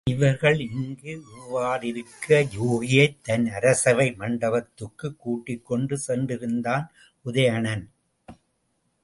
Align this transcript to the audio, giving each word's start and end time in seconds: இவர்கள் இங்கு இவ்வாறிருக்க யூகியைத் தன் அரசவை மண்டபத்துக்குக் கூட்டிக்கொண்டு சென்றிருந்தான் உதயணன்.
இவர்கள் 0.09 0.59
இங்கு 0.59 1.23
இவ்வாறிருக்க 1.33 2.27
யூகியைத் 2.27 3.17
தன் 3.21 3.47
அரசவை 3.47 4.15
மண்டபத்துக்குக் 4.19 5.15
கூட்டிக்கொண்டு 5.17 5.99
சென்றிருந்தான் 6.07 6.87
உதயணன். 7.25 7.91